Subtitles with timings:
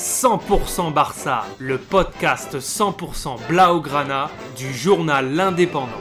[0.00, 5.90] 100% Barça, le podcast 100% Blaugrana du journal L'Indépendant.«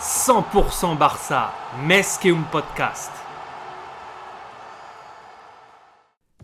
[0.00, 1.52] 100% Barça,
[1.86, 3.12] Mesqueum Podcast.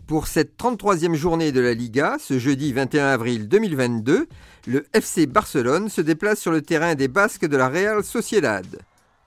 [0.07, 4.29] Pour cette 33e journée de la Liga, ce jeudi 21 avril 2022,
[4.67, 8.65] le FC Barcelone se déplace sur le terrain des Basques de la Real Sociedad.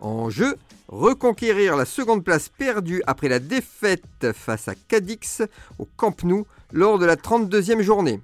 [0.03, 0.57] En jeu,
[0.89, 5.43] reconquérir la seconde place perdue après la défaite face à Cadix
[5.79, 8.21] au Camp Nou lors de la 32e journée.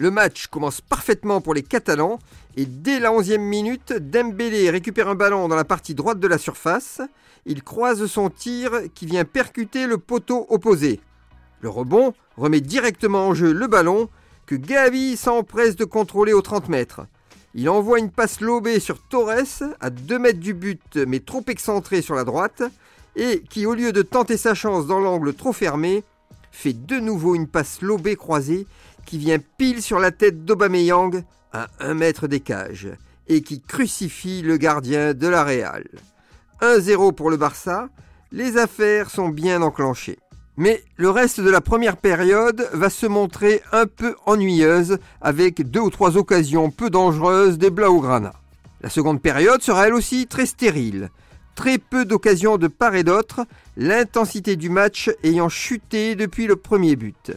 [0.00, 2.18] Le match commence parfaitement pour les Catalans
[2.56, 6.36] et dès la 11e minute, Dembélé récupère un ballon dans la partie droite de la
[6.36, 7.00] surface.
[7.46, 10.98] Il croise son tir qui vient percuter le poteau opposé.
[11.60, 14.08] Le rebond remet directement en jeu le ballon
[14.46, 17.02] que Gavi s'empresse de contrôler aux 30 mètres.
[17.54, 22.00] Il envoie une passe lobée sur Torres, à 2 mètres du but, mais trop excentré
[22.00, 22.62] sur la droite,
[23.16, 26.04] et qui, au lieu de tenter sa chance dans l'angle trop fermé,
[26.52, 28.66] fait de nouveau une passe lobée croisée
[29.04, 32.88] qui vient pile sur la tête d'Obameyang à 1 mètre des cages,
[33.26, 35.88] et qui crucifie le gardien de la Real.
[36.60, 37.88] 1-0 pour le Barça,
[38.30, 40.20] les affaires sont bien enclenchées.
[40.60, 45.80] Mais le reste de la première période va se montrer un peu ennuyeuse avec deux
[45.80, 48.34] ou trois occasions peu dangereuses des Blaugrana.
[48.82, 51.08] La seconde période sera elle aussi très stérile.
[51.54, 53.46] Très peu d'occasions de part et d'autre,
[53.78, 57.32] l'intensité du match ayant chuté depuis le premier but.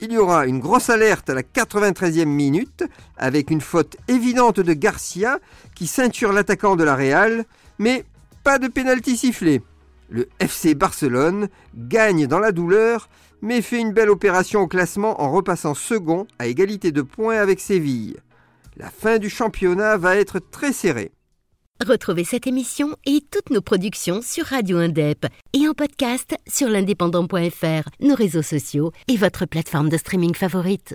[0.00, 2.84] Il y aura une grosse alerte à la 93e minute
[3.16, 5.38] avec une faute évidente de Garcia
[5.74, 7.46] qui ceinture l'attaquant de la Real,
[7.78, 8.04] mais
[8.44, 9.62] pas de pénalty sifflé.
[10.10, 13.08] Le FC Barcelone gagne dans la douleur,
[13.42, 17.60] mais fait une belle opération au classement en repassant second à égalité de points avec
[17.60, 18.16] Séville.
[18.76, 21.12] La fin du championnat va être très serrée.
[21.86, 27.88] Retrouvez cette émission et toutes nos productions sur Radio Indep et en podcast sur l'indépendant.fr,
[28.00, 30.94] nos réseaux sociaux et votre plateforme de streaming favorite.